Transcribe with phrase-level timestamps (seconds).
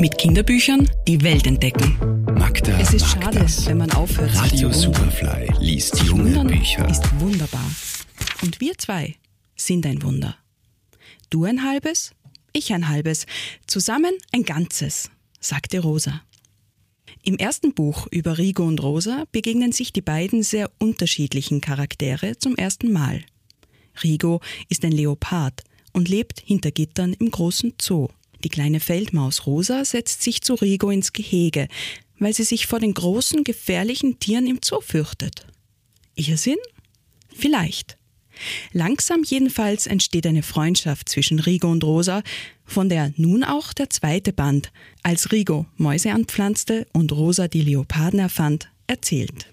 [0.00, 2.24] Mit Kinderbüchern die Welt entdecken.
[2.38, 3.66] Magda Es ist mag schade, das.
[3.66, 4.72] wenn man aufhört, sich Radio.
[4.72, 6.88] Superfly liest junge Wundern Bücher.
[6.88, 7.70] ist wunderbar.
[8.40, 9.16] Und wir zwei
[9.56, 10.36] sind ein Wunder.
[11.28, 12.12] Du ein halbes,
[12.54, 13.26] ich ein halbes,
[13.66, 16.22] zusammen ein Ganzes, sagte Rosa.
[17.22, 22.56] Im ersten Buch über Rigo und Rosa begegnen sich die beiden sehr unterschiedlichen Charaktere zum
[22.56, 23.22] ersten Mal.
[24.02, 24.40] Rigo
[24.70, 25.60] ist ein Leopard
[25.92, 28.08] und lebt hinter Gittern im großen Zoo.
[28.44, 31.68] Die kleine Feldmaus Rosa setzt sich zu Rigo ins Gehege,
[32.18, 35.46] weil sie sich vor den großen, gefährlichen Tieren im Zoo fürchtet.
[36.14, 36.58] Irrsinn?
[37.34, 37.96] Vielleicht.
[38.72, 42.22] Langsam jedenfalls entsteht eine Freundschaft zwischen Rigo und Rosa,
[42.64, 44.72] von der nun auch der zweite Band,
[45.02, 49.46] als Rigo Mäuse anpflanzte und Rosa die Leoparden erfand, erzählt.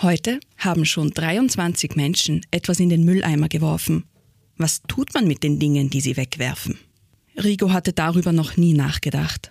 [0.00, 4.04] Heute haben schon 23 Menschen etwas in den Mülleimer geworfen.
[4.56, 6.78] Was tut man mit den Dingen, die sie wegwerfen?
[7.36, 9.50] Rigo hatte darüber noch nie nachgedacht.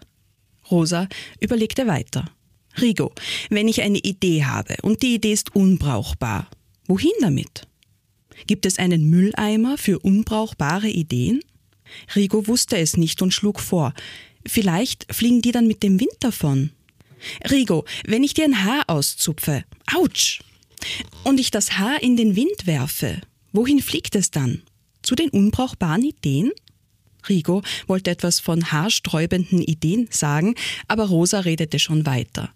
[0.69, 1.07] Rosa
[1.39, 2.31] überlegte weiter.
[2.79, 3.11] Rigo,
[3.49, 6.49] wenn ich eine Idee habe und die Idee ist unbrauchbar,
[6.87, 7.67] wohin damit?
[8.47, 11.41] Gibt es einen Mülleimer für unbrauchbare Ideen?
[12.15, 13.93] Rigo wusste es nicht und schlug vor.
[14.45, 16.71] Vielleicht fliegen die dann mit dem Wind davon.
[17.49, 20.39] Rigo, wenn ich dir ein Haar auszupfe, ouch!
[21.23, 23.21] Und ich das Haar in den Wind werfe,
[23.51, 24.63] wohin fliegt es dann?
[25.11, 26.53] Zu den unbrauchbaren Ideen?
[27.27, 30.55] Rigo wollte etwas von haarsträubenden Ideen sagen,
[30.87, 32.53] aber Rosa redete schon weiter.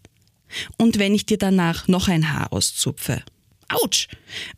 [0.78, 3.22] Und wenn ich dir danach noch ein Haar auszupfe,
[3.68, 4.08] ouch!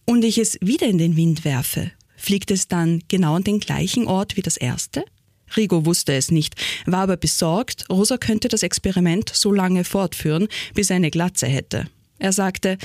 [0.06, 4.06] Und ich es wieder in den Wind werfe, fliegt es dann genau an den gleichen
[4.06, 5.04] Ort wie das erste?
[5.56, 6.54] Rigo wusste es nicht,
[6.86, 11.90] war aber besorgt, Rosa könnte das Experiment so lange fortführen, bis er eine Glatze hätte.
[12.20, 12.78] Er sagte,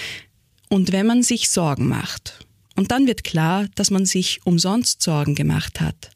[0.70, 5.34] und wenn man sich Sorgen macht, und dann wird klar, dass man sich umsonst Sorgen
[5.34, 6.10] gemacht hat.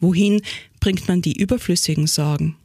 [0.00, 0.42] Wohin
[0.80, 2.56] bringt man die überflüssigen Sorgen?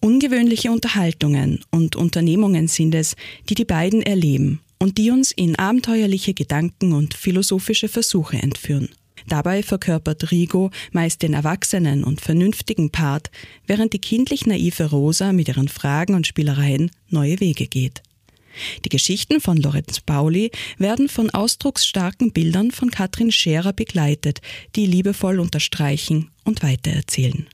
[0.00, 3.14] Ungewöhnliche Unterhaltungen und Unternehmungen sind es,
[3.48, 8.88] die die beiden erleben und die uns in abenteuerliche Gedanken und philosophische Versuche entführen.
[9.28, 13.30] Dabei verkörpert Rigo meist den erwachsenen und vernünftigen Part,
[13.66, 18.02] während die kindlich naive Rosa mit ihren Fragen und Spielereien neue Wege geht.
[18.84, 24.40] Die Geschichten von Lorenz Pauli werden von ausdrucksstarken Bildern von Katrin Scherer begleitet,
[24.76, 27.46] die liebevoll unterstreichen und weitererzählen.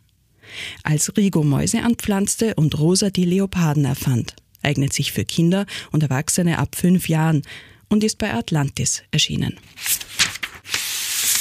[0.82, 6.58] Als Rigo Mäuse anpflanzte und Rosa die Leoparden erfand, eignet sich für Kinder und Erwachsene
[6.58, 7.42] ab fünf Jahren
[7.88, 9.58] und ist bei Atlantis erschienen.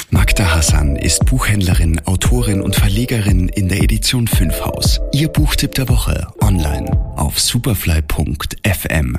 [0.09, 5.01] Magda Hassan ist Buchhändlerin, Autorin und Verlegerin in der Edition 5 Haus.
[5.12, 9.18] Ihr Buchtipp der Woche online auf superfly.fm.